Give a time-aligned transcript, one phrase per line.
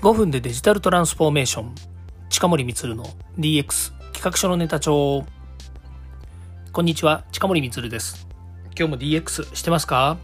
[0.00, 1.74] 5分でデジタルトランスフォーメーション。
[2.28, 3.04] 近森光の
[3.36, 5.24] DX 企画書のネタ帳。
[6.70, 8.28] こんにちは近森光です。
[8.78, 10.16] 今日も DX してますか？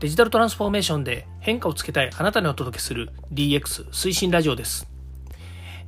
[0.00, 4.86] デジタルトランスフォーメーションで変化をつけたいあなたにお届けする DX 推進ラジオです。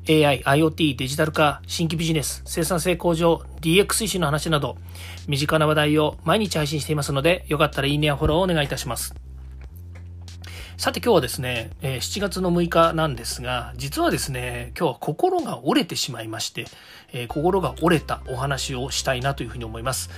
[0.09, 4.79] AI、IoT、デジタル化、新規ビジネス、生産性向上、DX 推進の話など、
[5.29, 9.15] 身近な話題を毎日配信していますので、よかったらいいねやフォローをお願いいたします。
[10.79, 16.67] さて今日はですね、え7月の6日なんですが、実はですね、今日は心が折れてしまいまして、
[17.29, 20.11] 心が折れたお話をしたいなというふうに思います。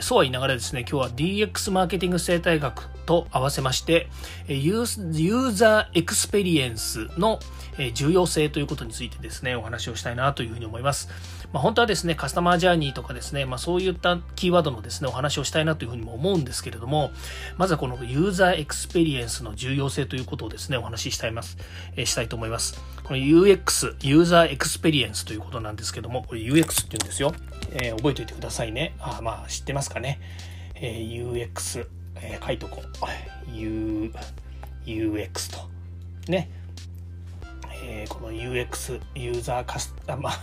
[0.00, 4.08] そうは言いながらですね、今日は DX マーケティング生態学と合わせまして、
[4.48, 7.38] ユーザーエクスペリエンスの
[7.78, 11.08] え重要性ということについてですね、お話をしたいなというふうに思います。
[11.52, 17.10] まあ、本当はですね、カスタマージャーニーとかですね、まあ、そういったキーワードのですね、お話をしたいなというふうにも思うんですけれども、
[17.58, 21.58] まずはこのユーザーエクスペリエンスの重要性ということをですね、お話ししたいます、
[21.96, 22.80] え、したいと思います。
[23.04, 27.34] この UX、ユーザーエクスペリエンスということなんですけども、これ UX って言うんですよ。
[27.74, 28.94] えー、覚えておいてくださいね。
[28.98, 30.20] あまあ、知ってますかね。
[30.74, 33.56] えー、UX、えー、書いとこう。
[33.56, 34.12] U、
[34.86, 35.68] UX と。
[36.30, 36.50] ね。
[37.84, 40.38] えー、この UX、ユーザーカスタマー、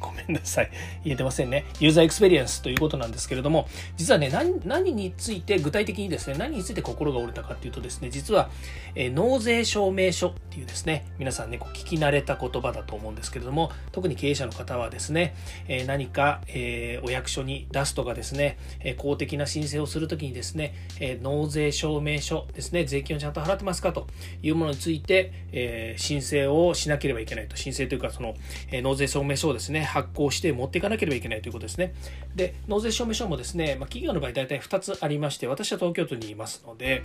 [0.00, 0.70] ごめんなさい。
[1.04, 1.66] 言えてませんね。
[1.78, 8.50] ユーザーエクスペリエンスということなんですけれども、実はね、何何について、具体的にですね、何について心が折れたかっていうとですね、実は、
[8.94, 15.34] えー、納税証明書っていうですね、皆さんね、こう聞き慣れた言葉だと思うんですけれども、特に経営者の方はですね、
[15.68, 24.06] えー、何か、えー、お役所に出すとかですね、え公的な申請をするときにですね、え納税証明書ですね、税金をちゃんと払ってますかと
[24.42, 27.56] いうものについて、え申請をしなければいけないと。
[27.56, 28.34] 申請というか、その、
[28.70, 31.94] え納税証明書をですね、発行して持っていかなければいけないということですね。
[32.34, 37.02] で、納税証明書もですね、まあ、企業の場合大体2つありまして、私は東京都にいますので、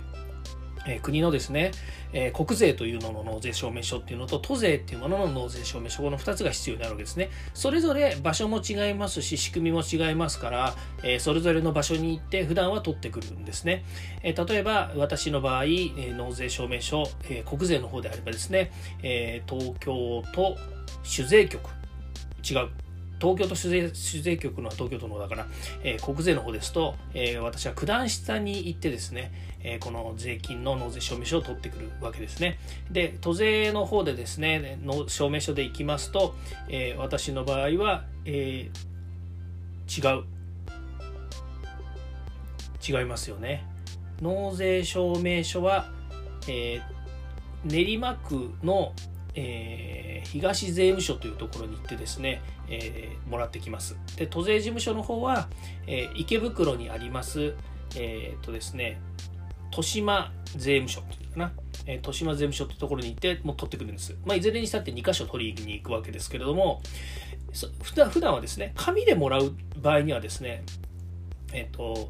[0.86, 1.72] え国のですね、
[2.12, 13.84] え、国税というのの納税証明書っていうのと都税っていうものの納税証明書この2つが必要になるわけですねそれぞれ場所も違いますし仕組みも違いますから、え、それぞれの場所に行って普段は取ってくるんですね、
[14.22, 18.70] え、例えば私の場合、え納税証明書、え国税の方であればですね、
[19.02, 20.56] え東京都
[21.02, 21.75] 酒税局
[22.48, 22.68] 違う
[23.18, 25.46] 東京都酒税酒税局のは東京都の方だから、
[25.82, 32.58] えー、国税の方ですと、えー、私は九段下に行ってですね、えー、この税金の納税証明書を取ってくるわけですね。
[32.90, 36.34] で、都税の方でですね、の証明書で行きますと、
[36.68, 38.70] え私の場合は、え
[39.88, 40.24] 違う。
[42.86, 43.64] 違いますよね。
[44.20, 45.90] 納税証明書は、
[46.48, 46.82] え
[47.64, 48.92] 練馬区の
[49.36, 53.96] えー、東税務署というところに行ってですね、えー、もらってきます。
[54.16, 55.48] で、都税事務所の方は、
[55.86, 57.54] えー、池袋にあります、
[57.94, 58.98] えっとですね、
[59.70, 61.52] 豊島税務署っていうかな、
[61.86, 64.16] え豊島税務署ってところに行ってもう取ってくるんです。
[64.24, 66.80] まあ、いずれにしたって2箇所取りに行くわけですけれども、
[67.82, 70.64] 普段普段はですね、紙でもらう場合にはですね、
[71.52, 72.08] えっと、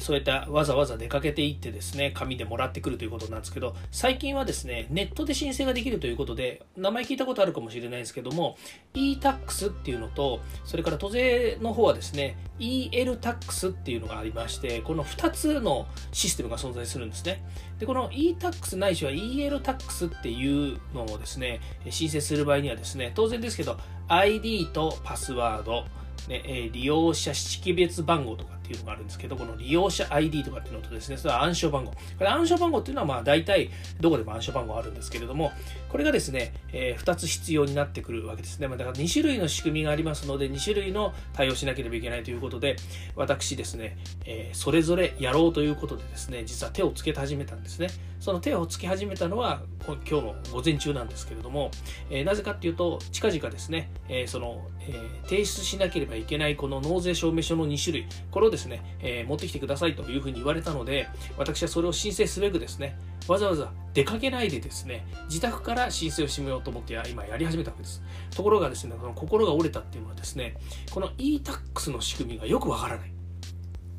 [0.00, 8.56] そういったわざわざ出かけていってですね、紙でもらってくるということなんですけど、最近はですね、ネットで申請ができるということで、名前聞いたことあるかもしれないですけども、
[8.94, 17.44] e-tax っていうのと、それから都税の方はですね、EL-tax っていうのがありまして、この2つのシステムが存在するんですね。
[17.78, 21.60] で、この e-tax ないしは EL-tax っていうのをですね、
[21.90, 23.78] 申請する場合にはですね、当然ですけど、
[24.08, 25.84] ID とパスワード、
[26.28, 31.92] ね、利用者識別番号とかっていうのがあるんですけど、この利用者 ID とかっていうのとですね、それは暗証番号。
[31.92, 35.52] これ暗証番号っていうのはまあ大体どこでも暗証番号あるんですけれども、
[35.88, 38.68] これがですね、えー、2つ必要になってくるわけですね。
[38.68, 42.76] まあ、だから2種類の仕組みがありますので、2種類の対応しなければいけないということで、
[43.16, 47.88] 私ですね、えー、それぞれやろうということでですね、実は手をつけ始めたんですね。
[48.20, 51.70] その手をつけ始めたのは今日の午前中なんですけれども、
[52.10, 54.92] えー、なぜかっていうと、近々ですね、えその、え
[55.24, 62.98] 提出しなければいけないこの納税証明書の2種類、これをですね、え持ってきてくださいというふうに言われたので、私はそれを申請すべくですね、
[63.28, 68.02] わざわざ出かけないでですね、自宅から申請をしてみようと思って今やり始めたわけです。
[68.34, 70.56] ところがですね、この心が折れたっていうのはですね、
[70.90, 73.12] この e-tax の仕組みがよくわからない。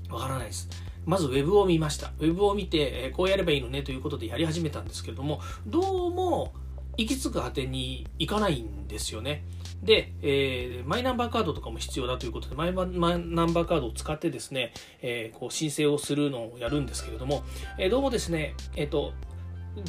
[0.09, 0.69] わからないです。
[1.05, 2.11] まず Web を見ました。
[2.19, 6.53] Web を見て、えこうやればいいのねということでやり始めたんですけれども、どうも
[6.97, 9.43] 行き着く果てに行かないんですよね。
[9.83, 17.43] で、えー、マイナンバーカードとかも必要だということで、マイナンバーカードを使ってですね、えー、こう申請をするのをやるんですけれども、
[17.77, 19.13] えー、どうもですね、えっ、と、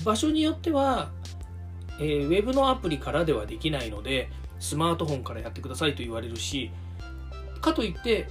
[0.04, 1.10] 場所によっては、
[1.98, 6.70] えー、ウェブのアプリからではできないので、スマートフォンからやってくださいと言われるし、
[7.60, 8.28] かといって、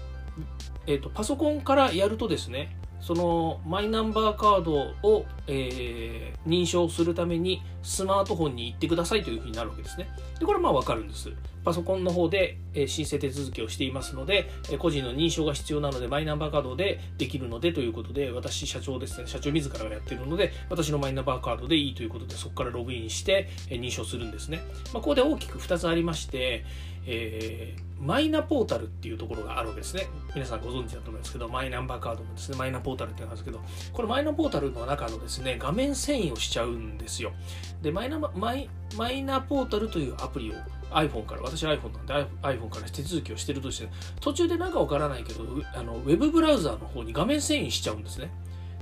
[0.88, 4.74] えーと、パソコンからやるとですね、そのマイナンバーカード
[5.08, 10.10] を、えー、認証するためにスマートフォンに行ってくださいというふうになるわけですね。
[10.40, 11.30] でこれはまあわかるんです。
[11.64, 24.60] パソコンの方で、えー、申請手続きをしていますので、えー、個人の認証が必要なのでマイナンバーカードでできるのでということで私社長ですね社長自らがやってるので私のマイナンバーカードでいいということでそこからログインして、えー、認証するんですね。
[24.94, 26.66] まあ、ここで大きく2つありまして、
[27.06, 30.08] えーマイナポータルっていうところがあるわけですね。
[30.34, 37.34] 皆さんご存知だと思うんですけど、マイナンバーカードのですね、マイナポータルっていうのがあるんですけど、これマイナポータルの中のですね、画面遷移をしちゃうんですよ。
[37.82, 40.54] で、マイナマイマイナポータルというアプリを
[40.92, 43.90] iPhone から、私 iPhone なんで iPhone から手続きをしてるとして、
[44.22, 45.44] 途中でなんかわからないけど、
[45.76, 48.32] あのウェブブラウザーの方に画面遷移しちゃうんですね。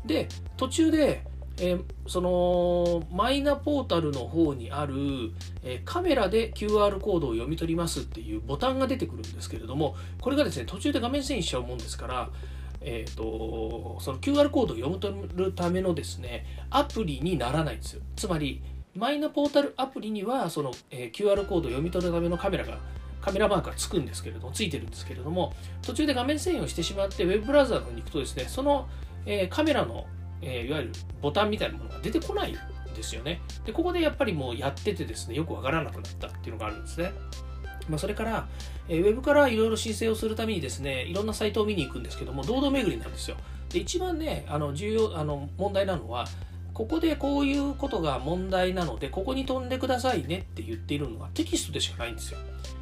[0.05, 0.27] で、
[0.57, 1.25] 途中で、
[1.59, 4.93] えー、そのマイナポータルの方にある、
[5.63, 12.29] えー、カメラで QR コードを読み取りますっていうボタンが出てくるんですけれどもこれがですね途中で画面遷移しちゃうもんですから
[12.79, 18.01] えーと、その QR コードを読み取るためのですねアプリにならないんですよ。
[18.15, 18.61] つまり
[18.95, 22.77] マイナポータルアプリにはその、えー、QR コードを読み取るためのカメラが
[23.21, 28.87] カメラマークがつくんですけれどもついてるんですけれども途中で画面遷移をしてしまってウェブブラウザーに行くとですねその、
[29.25, 30.05] えー、カメラの
[30.41, 30.91] えー、いわゆる
[31.21, 32.55] ボタンみたいなものが出てこないん
[32.95, 33.41] ですよね。
[33.65, 37.11] で、ここでやっぱりもうやっててですね、よくわからなくなったっていうのがあるんですね。
[37.89, 38.47] まあ、それから、
[38.89, 43.37] えー、ウェブからいろいろ申請をするためにですね、いろんなサイトを見に行くんですけども、堂々巡りなんですよ。
[43.69, 46.25] で、一番ね、あの重要、あの問題なのは、
[46.77, 52.37] ここでこういうことが問題なので、ここに飛んでくださいねって言っているのはテキストでしかないんですよ。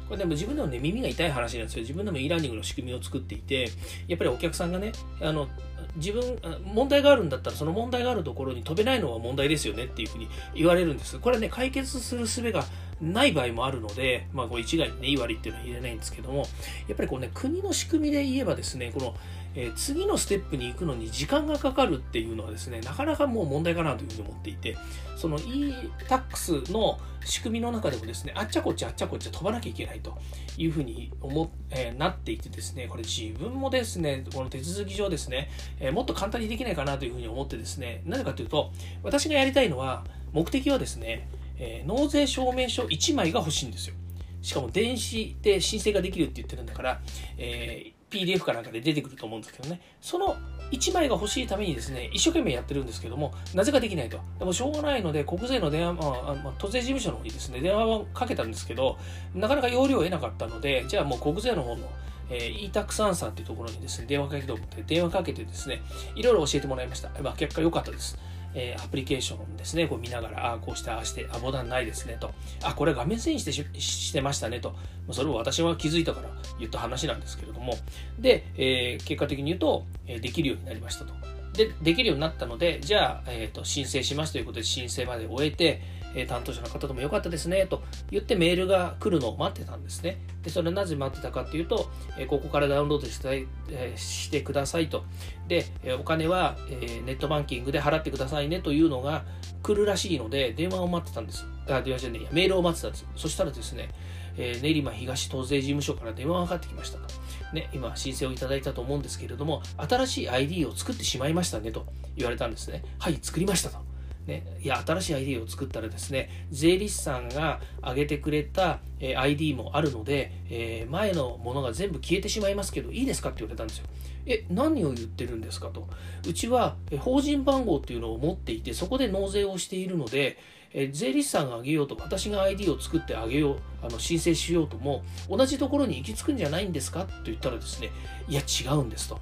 [0.06, 1.80] これでも自分でもね、耳が痛い話なんですよ。
[1.80, 3.70] 自分でも e ラーニングの仕組みを作っていて、
[4.06, 5.48] やっぱりお客さんがね、あの、
[5.96, 12.64] 自分問題があるんだったらその問題があるところに飛べないのは問題ですよねっていうふうに言われるんですこれね解決する術が
[13.00, 16.46] ない場合もあるので、まあ、これ一概にね、いい悪いっていうのは言えないんですけども、
[16.88, 19.14] やっぱりこうね、国の仕組みで言えばですね、この、
[19.56, 24.76] えー、次のステップに行くのに時間がかかるっていうのはですね、なかなかもう問題かなというふうに思っていて、
[25.16, 30.16] その e-tax の仕組みの中でもですね、あっちゃこっちゃあっちゃこっちゃ飛ばなきゃいけないと
[30.58, 35.50] いうふうに思、えー、なっていてですね、これ自分もですね、この手続き上ですね、
[35.80, 41.28] えー、もっと簡単にできないかなというふうに思ってですね、なぜかというと、私がやりたいのは、目的はですね、
[41.58, 43.94] え、納税証明書1枚が欲しいんですよ。
[44.42, 47.00] しかも電子で申請ができるって言ってるんだから、
[47.36, 50.36] えー、PDF かなんかで出てくると思うんですけどね、その
[50.70, 54.20] 1枚が欲しいためにですね、一生懸命やってるんですけども、なぜかできないと。
[54.38, 58.98] でもしょうがないので、国税の電話、まあ、ま、都税事務所の方にですね、電話をかけたんですけど、
[59.34, 61.88] なかなか要領を得なかったので、じゃあもう国税の方の
[62.28, 65.82] えー、e-tax アンサーっていうところにですね、電話かけておって、電話かけてですね、
[66.14, 67.10] いろいろ教えてもらいました。
[67.22, 68.18] まあ、結果良かったです。
[68.54, 72.32] えー、アプリケーションですね、こう見ながら、あこうして、ああして、あ、ボタンないですねと、
[72.62, 74.74] あ、これ画面遷移してしてましたねと、
[75.12, 76.28] それを私は気づいたから
[76.58, 77.74] 言った話なんですけれども、
[78.18, 81.14] で、えー、結果的に言うと、えできるようになりましたと。
[81.56, 85.80] で、できるようになったので、じゃあ、えっ、ー、と、申請しますということで申請まで終えて、
[86.16, 90.18] え、担当者の方とも良かったですね、と言ってメールが来るのを待ってたんですね。
[90.42, 95.04] で、それなぜ待ってたかっていうと、え、ここからダウンロードして、え、してくださいと。
[95.46, 99.24] で、えお金は、えネットバンキングで払ってくださいねというのが
[99.62, 101.44] 来るらしいので、電話を待ってたんです。
[101.68, 103.06] あ、電話じゃねえや、メールを待ってたんです。
[103.14, 103.90] そしたらですね、
[104.38, 107.04] え練馬東東税事務所から電話がかかってきましたと。
[107.52, 111.86] ね、今申請をいただいたと思うんですけれども、新しい ID を作ってしまいましたねと
[112.16, 112.82] 言われたんですね。
[112.98, 113.95] はい、作りましたと。
[114.26, 123.86] ね、いや新しい ID を作ったらですね税理士さんが挙げてくれた、え ID もあるので、えー、前のものが全部消えてしまいますけどいいですかって言われたんですよ。
[124.26, 125.86] え何を言ってるんですかと。
[126.26, 130.36] うちは法人番号っていうのを持っていてそこで納税をしているので
[130.72, 137.90] え税理士さんが挙げようと私が ID を作ってあげようあの申請しようとも同じところに行き着くんじゃないんですかと言ったらですね
[138.28, 139.20] いや違うんですと。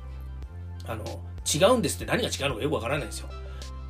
[0.87, 1.05] あの
[1.45, 3.29] 違うんですって何が違うのかよくわからないんですよ。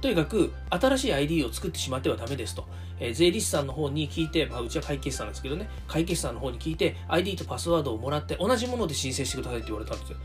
[0.04, 2.68] とにかく新しい ID を作ってしまってはダメですと。
[3.00, 10.18] えー、税理士さんの方に聞いて、まあ、うちは会計士さんですけどね、会計士さんの方に聞いて、ID とパスワードをもらって、同じもので申請してくださいって言われたんですよ。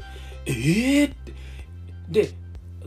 [0.47, 1.13] えー？
[1.13, 1.33] って。
[2.09, 2.29] で、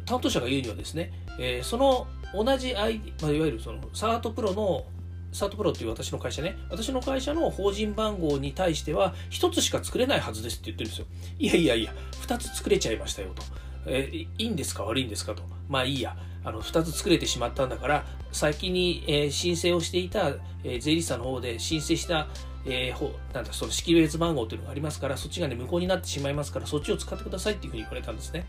[0.04, 4.84] 担当者が言うにはですね、えー、その同じ ID、まあ、いわゆるそのサートプロの
[5.32, 11.06] サートプロっていう私の会社ね、私の会社の法人番号に対しては、1つしか作れないはずですって言ってるんですよ。
[11.38, 11.94] いやいやいや、
[12.26, 13.42] 2つ作れちゃいましたよと。
[13.86, 14.84] えー、いいんですか？
[14.84, 15.32] 悪いんですか？
[15.32, 15.42] と。
[15.70, 16.14] まあいいや。
[16.44, 20.34] あの2つ作れてしまったんだから先に、えー、申請をしていた、
[20.64, 22.28] えー、税理士さんの方で申請した、
[22.64, 28.46] えー、ほなんだその識別番号というのがありますからそっちがね無効になってしまいますからそっちを使ってくださいっていうふうに言われたんですね。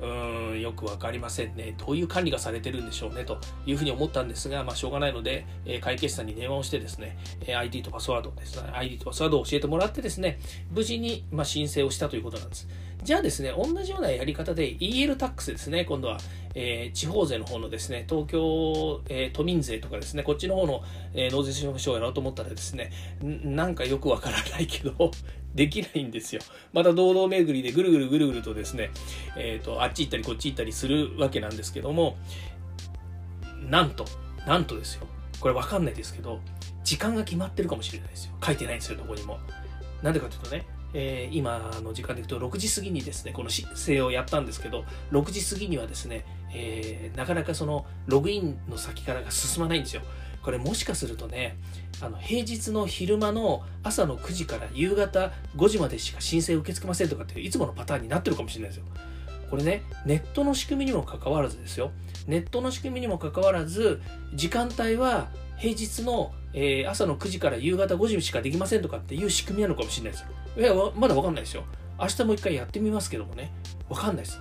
[0.00, 1.74] うーんよく分かりませんね。
[1.78, 10.38] どういう管理がされてるんでしょうねというふうに思ったんですが、まあ、しょうがないので、えー、会計士さんに電話をしてですね、えー、ID とパスワードですね ID とパスワードを教えてもらってですね
[10.70, 12.68] 無事に、まあ、申請をしたということなんです。
[13.02, 16.18] じゃあですね、同じようなやり方で EL タックスですね、今度は、
[16.54, 20.82] えー、地方税の方のですね、東京、えー、都民税とかですね、こっちの方の、
[21.14, 22.90] えー、納税証明書をやろうと思ったらですね、
[23.22, 25.12] なんかよくわからないけど、
[25.54, 26.42] できないんですよ。
[26.72, 28.90] また堂々巡りでぐるぐるぐるぐるとですね、
[29.36, 32.16] えっ、ー、と、あっち行ったりこっち行ったりするわけなんですけども、
[33.68, 34.04] なんと、
[34.46, 35.06] なんとですよ。
[35.40, 36.40] これわかんないですけど、
[36.84, 38.32] 時間が決まってるかもしれないですよ。
[38.44, 39.38] 書いてないんですよ、どこにも。
[40.02, 40.64] なんでかというとね、
[40.94, 50.02] えー、今の時間でいくと6時過ぎにですねこの申請をやったんですけど6時過ぎにはですね、えー、なかなかそのログインの先からが進まないんですよ
[50.42, 51.56] これもしかするとね
[52.00, 58.84] あの平日の昼間の朝の9時から夕方5時までしか申請受け付けませんとかっていういつものパターンになってるかもしれないですよ
[59.50, 61.90] これねネットの仕組みにもかかわらずですよ
[62.26, 64.00] ネットの仕組みにもかかわらず
[64.34, 70.28] 時間帯は平日の、えー、朝の9時から夕方5時しかできませんとかっていう仕組みなのかもしれないですよ
[70.58, 71.62] いや、まだわかんないですよ。
[72.00, 73.52] 明日もう一回やってみますけどもね。
[73.88, 74.40] わかんないです。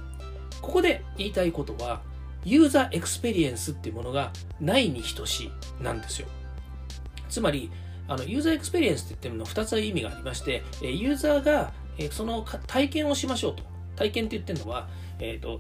[0.61, 2.01] ここで言いたいことは、
[2.45, 5.51] ユーザーエクスペリエンスっていうものがないに等しい
[5.83, 6.27] なんですよ。
[7.29, 7.71] つまり、
[8.07, 11.73] あのユーザーエクスペリエンスって言ってるの2つ意味がありまして、ユーザーが
[12.11, 13.63] その体験をしましょうと。
[13.95, 14.87] 体験って言ってるのは、
[15.19, 15.59] えーと、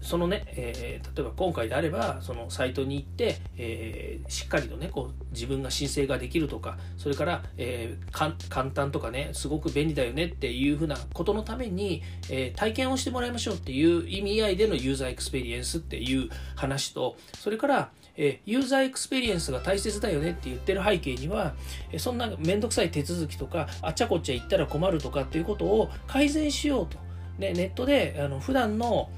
[0.00, 21.54] そのね、えー、例えば今回であればそのサイトに行って、えー、しっかりとねこう自分が申請ができるとかそれから、えー、簡単とかねすごく便利だよねっていうふうなことのために、え体験をしてもらいましょうっていう意味合いでのユーザーエクスペリエンスっていう話とそれからえユーザーエクスペリエンスが大切だよねって言ってる背景には、
[21.92, 26.98] えそんなめんどくさい手続きとかあっちゃこっちゃ行ったら困るとかっていうことを改善しようと。
[27.38, 29.08] ね、ネットであの普段の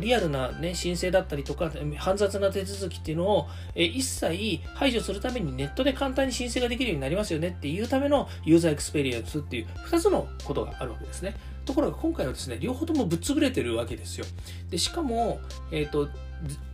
[0.00, 11.36] リアルな、ね、申請だったりとか煩雑な手続きっていうのをえ一切排除するためにネットで簡単に申請ができるようになりますよねっていうためのユーザーエクスペリエンスっていう2つのことがあるわけですね。
[11.64, 14.24] ところが今回はですね両方ともぶっ潰れてるわけですよ。
[14.70, 16.08] でしかも、えーと、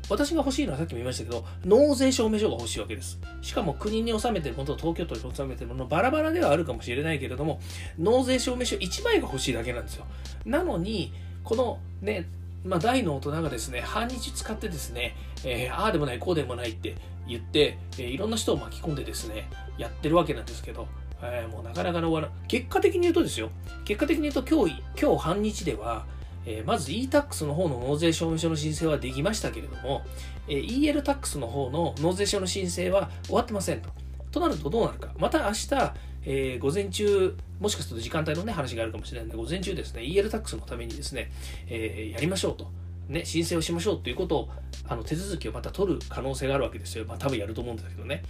[0.08, 3.18] 私が欲しいのはさっきも言いましたけど、納税証明書が欲しいわけです。
[3.42, 7.60] しかも国に納めてるものと東京都に納めてるものバラバラではあるかもしれないけれども、
[7.98, 10.06] 納税証明書1枚が欲しいだけなんですよ。
[10.44, 12.26] なのに、このね、
[12.64, 16.96] まあ、大の大人がですね、半日使ってですね、えー、ああでもない、こうでもないって
[17.28, 20.88] 言って、えー、いろんな人を巻き込んでですね、やってるわけなんですけど、
[21.22, 23.50] えー、もうなかなかの終わら結果的に言うとですよ、
[23.84, 26.06] 結果的に言うと今日、今日半日では、
[26.46, 30.02] えー、まず e-tax の方の納税証明書の申請はできましたけれども、
[30.48, 33.90] えー、EL-tax の方の納税書の申請は終わってませんと。
[34.30, 35.14] となるとどうなるか。
[35.18, 35.94] また明日、
[36.26, 41.30] えー、午前中、もしかすると時間帯のね、話があるかもしれないので、午前中ですね、EL タックスのためにですね、
[41.68, 42.70] えー、やりましょうと。
[43.08, 44.48] ね、申請をしましょうということを、
[44.88, 47.04] あの手続きをまた取る可能性があるわけですよ。
[47.04, 48.22] まあ多分やると思うんですけどね。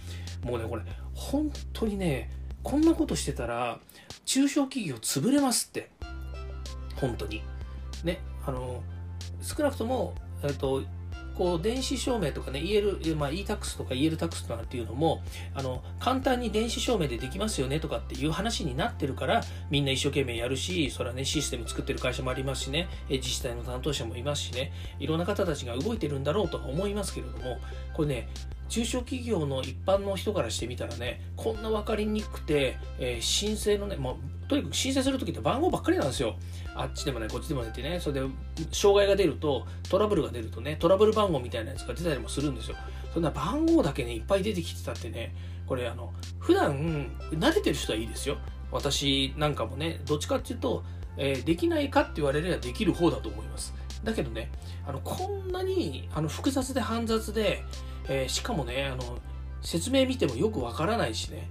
[0.43, 0.81] もうね、これ、
[1.13, 2.29] 本当にね、
[2.63, 3.79] こんなことしてたら、
[4.25, 5.89] 中小企業潰れますって。
[6.95, 7.41] 本当に。
[8.03, 8.83] ね、あの、
[9.41, 10.83] 少なくとも、えっと、
[11.37, 15.21] こう電子証明とかね EL、まあ、e-tax とか EL タックスとかっていうのも
[15.53, 27.57] あの簡単に電子証明でできますよねとかっていう話になってるからみんな一生懸命やるしそれはねシステム作ってる会社もありますしね自治体の担当者もいますしねいろんな方たちが動いてるんだろうとは思いますけれども
[27.93, 28.29] これね
[28.67, 34.13] 中小企業の一般の人からしてみたらねこんな分かりにくくて、えー、申請のね、まあ、
[34.47, 36.35] とにかく申請するときって番号ばっかりなんですよ。
[36.75, 38.27] あっちでもね、こっちでもねってね、それで、
[38.71, 42.75] 障害が出ると、トラブルが出るとね、トラブル番号みたいなやつが出たりもするんですよ。
[43.13, 45.33] そんな番号だけね、いっぱい出てきてたってね、
[45.65, 48.37] これあの、普段、慣れてる人はいいですよ。
[48.71, 50.83] 私なんかもね、どっちかっていうと、
[51.17, 53.73] えー、できないかって言われればできる方だと思います。
[54.03, 54.51] だけどね、
[54.85, 57.63] あの、こんなに、あの、複雑で煩雑で、
[58.09, 59.17] えー、しかもね、あの、
[59.61, 61.49] 説明見てもよくわからないしね、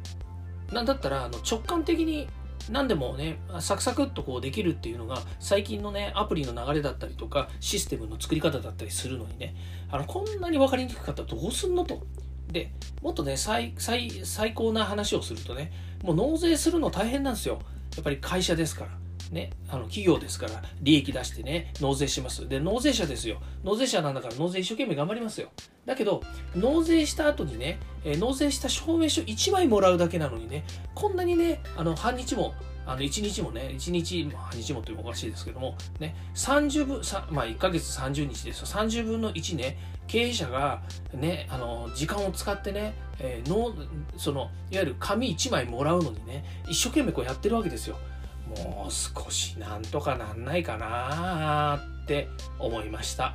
[0.73, 2.28] なんだったら、あの、直感的に
[2.70, 9.54] 何でもね、サクサクっとこうできるっていうのが最近のね、アプリの流れだったりとか、システムの作り方だったりするのにね、
[9.90, 12.02] あの、こんなに分かりにくかったらどうすんのと。
[12.50, 17.61] で、もっとね、最、最、最高な話をするとね、もう納税するの大変なんですよ。
[17.96, 19.03] やっぱり会社ですから。
[19.31, 22.49] ね、あの企業ですから利益出してね納税します。
[22.49, 23.40] で納税者ですよ。
[23.64, 25.49] 納税者なんだから納税一生懸命頑張りますよ。
[25.87, 26.23] だけど
[26.54, 30.64] 納税した後にね、えー、納税した証明書1枚もらうだけなのにね
[30.95, 32.54] こんなにねあの半日も
[32.87, 37.00] あの1日もね、1日、まあ、半日もというのおかしいですけども、ね、30分、
[37.31, 40.83] まあ、1ヶ月30日ですよ、30分の1ね、経営者が、
[41.14, 43.75] ね、あの時間を使ってね、えー、の
[44.16, 47.97] そのいわゆる紙1枚もらうのにね、一生懸命こうやってるわけですよ。
[48.62, 53.34] もう少しなんとかなんないかなって思いました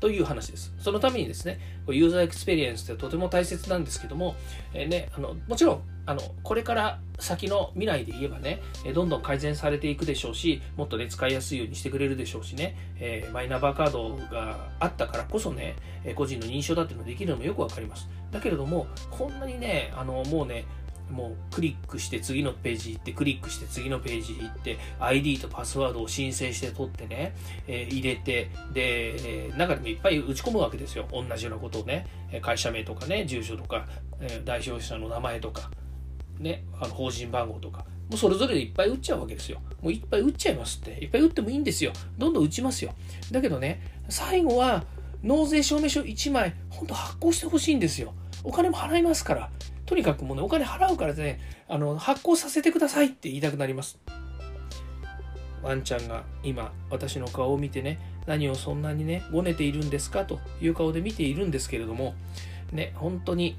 [0.00, 0.72] という話です。
[0.78, 1.58] そのためにですね、
[1.88, 4.36] ユーザーエクスペリエンスってとても大切なんですけども、
[4.72, 8.62] えー、ね、あのもちろんあのこれから先の未来で言えばね、
[8.94, 15.74] どんどん改善されていくでしょうし、もっとね、使いやすいようにしてくれるでしょうしね、えー、マイナンバーカードがあったからこそね、
[16.14, 18.08] 個人の認証だっていうのができるのもよくわかります。
[18.30, 20.64] だけれども、こんなにね、あのもうね、
[21.10, 27.34] もうクリックして次のページ行ってクリックして次のページ行って ID とパスワードを申請して取ってね、
[27.66, 32.06] えー、入れてで、えー、中でもいっぱい打ち込むわけですよ同じようなことをね
[32.42, 33.86] 会社名とかね住所とか、
[34.20, 35.70] えー、代表者の名前とか
[36.38, 39.60] ねあの法人番号とかもうそれぞれでいっぱい打っちゃうわけですよ。
[39.82, 40.92] もういっぱい打っちゃいますって。
[40.92, 41.92] いっぱい打ってもいいんですよ。
[42.16, 42.94] どんどん打ちますよ。
[43.30, 44.84] だけどね、最後は
[45.22, 48.14] 納税証明書1枚、ほんと発行してほしいんですよ。
[48.44, 49.50] お金も払いますから。
[49.88, 53.98] とにかくもうね、お金払うからね、あの、発行させてくださいって言いたくなります。
[55.62, 60.26] ワンちゃんが今、私の顔を見てね、何をそんなにね、ごねているんですか？
[60.26, 62.14] という顔で見ているんですけれども、
[62.70, 63.56] ね、本当に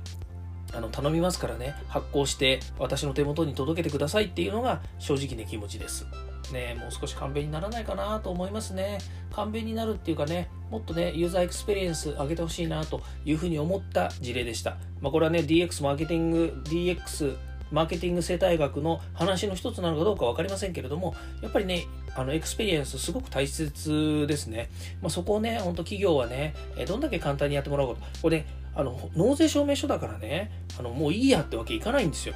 [0.72, 6.06] あの頼みますからね、発行して私の手元に届けてくださいっていうのが正直な気持ちです。
[6.54, 9.00] ね、もう少し簡便にならないかなと思いますね。
[9.34, 14.78] 簡便になるっていうかね、もっとね、ユーザーエクスペリエンス上げてほしいなというふうに思った事例でした。
[15.02, 17.38] まあ、これはね、DX マーケティング、DX
[17.72, 21.86] マーケティング生態学の話の一つなのかどうか分かりませんけれども、やっぱりね、
[22.16, 24.70] あのエクスペリエンスすごく大切ですね。
[25.02, 26.56] まあ、そこをね、本当企業はね、
[26.88, 28.08] どんだけ簡単にやってもらおうかと。
[28.22, 28.46] これ、ね、
[28.76, 32.36] あの納税証明書だからね、あのもういいやってわけいかないんですよ。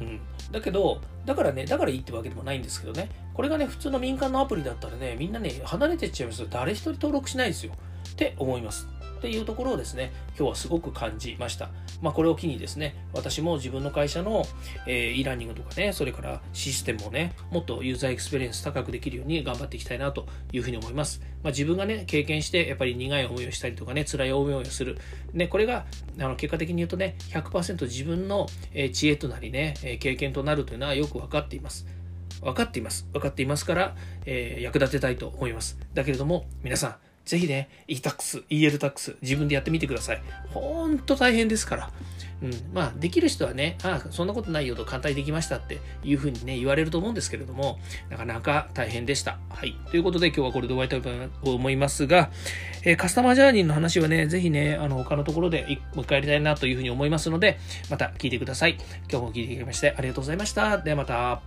[0.00, 0.20] うん、
[0.52, 6.48] だけど、だからね、だからいいってわけでもないんですけどね、これがね、普通の民間のアプリだったらね、みんなね、離れてっちゃいますよ。
[6.50, 7.72] 誰一人登録しないですよ。
[8.10, 8.86] って思います。
[9.22, 11.70] っていうところをですね、今日はすごく感じました。
[12.00, 14.44] まあ、これを機にですね、私も自分の会社の、
[14.84, 21.20] え、e ラーニングとかね、それからシステムをね、もっとユーザーエクスペリエンス高くできるように頑張っていきたいなというふうに思います。
[21.44, 24.98] まあ、自分がね、経験して、やっぱり苦い思いをしたりとかね、辛い思いをする。
[25.32, 25.86] ね、これが、
[26.18, 28.48] あの結果的に言うとね、100%自分の、
[28.92, 31.86] 知恵となりね、経験となるというのはよく分かっています。
[32.40, 33.06] 分かっています。
[33.12, 35.78] 分かっていますから、えー、役立てたいと思います。
[35.94, 40.22] だけれども、皆さん、ぜひね、e-tax、EL-tax、自分でやってみてください。
[40.52, 41.90] ほんと大変ですから。
[42.42, 42.50] うん。
[42.74, 47.78] まあ、できる人はね、ああ、そんなことないよと簡単にできましたっていうふうにね、言われると思うんですけれども、
[48.10, 49.38] なかなか大変でした。
[49.48, 49.76] はい。
[49.90, 52.30] ということで今日はこれで終わりたいと思いますが、
[52.82, 57.58] えー、カスタマージャーニーの話はね、ぜひね、あの、他のところでもう一回やりたいなというふうに思いますので、
[57.88, 58.76] また聞いてください。
[59.08, 60.78] 今日も聞いていただきましてありがとうございました。
[60.78, 61.42] ではまた。